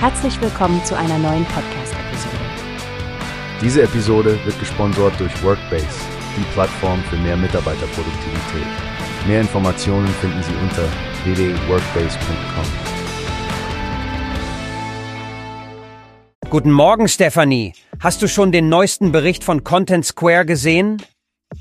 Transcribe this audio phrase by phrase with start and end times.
[0.00, 2.36] Herzlich willkommen zu einer neuen Podcast-Episode.
[3.60, 5.88] Diese Episode wird gesponsert durch Workbase,
[6.36, 8.68] die Plattform für mehr Mitarbeiterproduktivität.
[9.26, 10.84] Mehr Informationen finden Sie unter
[11.24, 12.64] www.workbase.com.
[16.48, 17.72] Guten Morgen, Stephanie.
[17.98, 21.02] Hast du schon den neuesten Bericht von Content Square gesehen?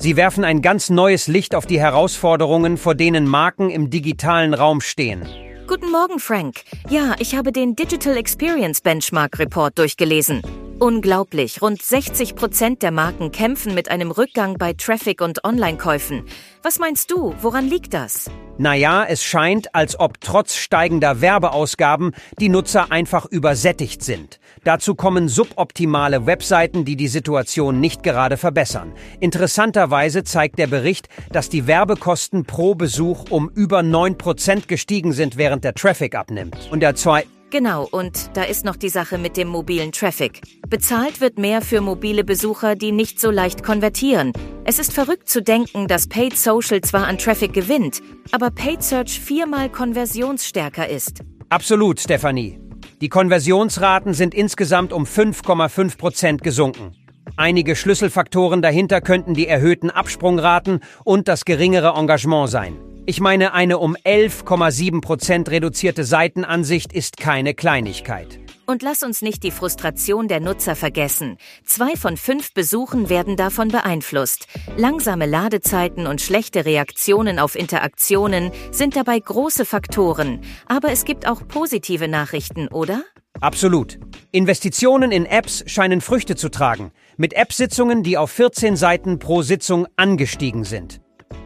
[0.00, 4.80] Sie werfen ein ganz neues Licht auf die Herausforderungen, vor denen Marken im digitalen Raum
[4.80, 5.24] stehen.
[5.74, 6.62] Guten Morgen, Frank.
[6.88, 10.40] Ja, ich habe den Digital Experience Benchmark Report durchgelesen.
[10.84, 16.24] Unglaublich, rund 60 Prozent der Marken kämpfen mit einem Rückgang bei Traffic und Online-Käufen.
[16.62, 18.30] Was meinst du, woran liegt das?
[18.58, 24.40] Naja, es scheint, als ob trotz steigender Werbeausgaben die Nutzer einfach übersättigt sind.
[24.62, 28.92] Dazu kommen suboptimale Webseiten, die die Situation nicht gerade verbessern.
[29.20, 35.64] Interessanterweise zeigt der Bericht, dass die Werbekosten pro Besuch um über 9% gestiegen sind, während
[35.64, 36.68] der Traffic abnimmt.
[36.70, 40.40] Und der zwei Genau, und da ist noch die Sache mit dem mobilen Traffic.
[40.68, 44.32] Bezahlt wird mehr für mobile Besucher, die nicht so leicht konvertieren.
[44.64, 48.00] Es ist verrückt zu denken, dass Paid Social zwar an Traffic gewinnt,
[48.32, 51.20] aber Paid Search viermal konversionsstärker ist.
[51.48, 52.58] Absolut, Stephanie.
[53.00, 56.90] Die Konversionsraten sind insgesamt um 5,5 Prozent gesunken.
[57.36, 62.76] Einige Schlüsselfaktoren dahinter könnten die erhöhten Absprungraten und das geringere Engagement sein.
[63.06, 68.40] Ich meine, eine um 11,7 Prozent reduzierte Seitenansicht ist keine Kleinigkeit.
[68.64, 71.36] Und lass uns nicht die Frustration der Nutzer vergessen.
[71.66, 74.46] Zwei von fünf Besuchen werden davon beeinflusst.
[74.78, 80.40] Langsame Ladezeiten und schlechte Reaktionen auf Interaktionen sind dabei große Faktoren.
[80.64, 83.04] Aber es gibt auch positive Nachrichten, oder?
[83.38, 83.98] Absolut.
[84.32, 86.90] Investitionen in Apps scheinen Früchte zu tragen.
[87.18, 91.03] Mit App-Sitzungen, die auf 14 Seiten pro Sitzung angestiegen sind.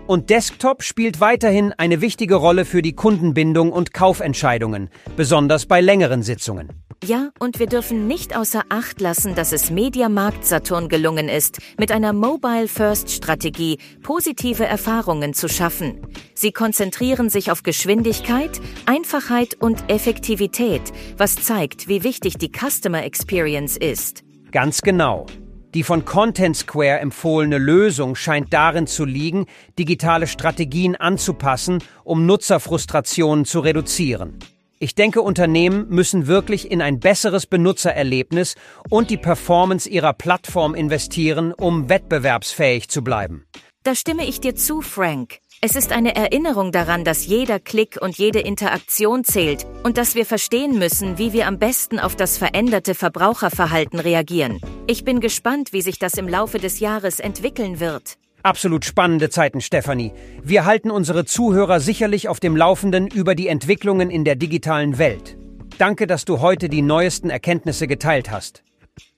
[0.08, 6.22] Und Desktop spielt weiterhin eine wichtige Rolle für die Kundenbindung und Kaufentscheidungen, besonders bei längeren
[6.22, 6.70] Sitzungen.
[7.04, 11.92] Ja, und wir dürfen nicht außer Acht lassen, dass es Mediamarkt Saturn gelungen ist, mit
[11.92, 16.00] einer Mobile-First-Strategie positive Erfahrungen zu schaffen.
[16.34, 20.80] Sie konzentrieren sich auf Geschwindigkeit, Einfachheit und Effektivität,
[21.18, 24.22] was zeigt, wie wichtig die Customer Experience ist.
[24.52, 25.26] Ganz genau.
[25.74, 29.44] Die von Content Square empfohlene Lösung scheint darin zu liegen,
[29.78, 34.38] digitale Strategien anzupassen, um Nutzerfrustrationen zu reduzieren.
[34.80, 38.54] Ich denke, Unternehmen müssen wirklich in ein besseres Benutzererlebnis
[38.88, 43.44] und die Performance ihrer Plattform investieren, um wettbewerbsfähig zu bleiben.
[43.88, 45.38] Da stimme ich dir zu, Frank.
[45.62, 50.26] Es ist eine Erinnerung daran, dass jeder Klick und jede Interaktion zählt und dass wir
[50.26, 54.60] verstehen müssen, wie wir am besten auf das veränderte Verbraucherverhalten reagieren.
[54.87, 58.19] Ich bin gespannt, wie sich das im Laufe des Jahres entwickeln wird.
[58.43, 60.12] Absolut spannende Zeiten, Stefanie.
[60.43, 65.38] Wir halten unsere Zuhörer sicherlich auf dem Laufenden über die Entwicklungen in der digitalen Welt.
[65.78, 68.62] Danke, dass du heute die neuesten Erkenntnisse geteilt hast.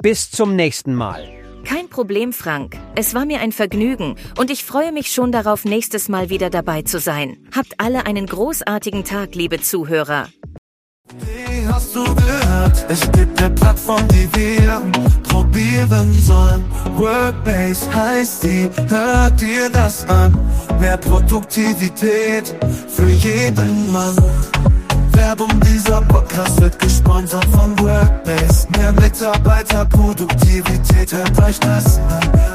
[0.00, 1.28] Bis zum nächsten Mal.
[1.64, 2.76] Kein Problem, Frank.
[2.94, 6.82] Es war mir ein Vergnügen und ich freue mich schon darauf, nächstes Mal wieder dabei
[6.82, 7.36] zu sein.
[7.54, 10.28] Habt alle einen großartigen Tag, liebe Zuhörer.
[11.18, 12.86] Wie hast du gehört?
[12.88, 14.82] Es gibt eine Plattform, die wir
[15.22, 16.64] probieren sollen.
[16.96, 20.38] Workbase heißt die, hört dir das an.
[20.80, 22.54] Mehr Produktivität
[22.88, 24.16] für jeden Mann.
[25.20, 28.66] Werbung, dieser Podcast wird gesponsert von Workbase.
[28.78, 32.49] Mehr Mitarbeiterproduktivität, euch das an.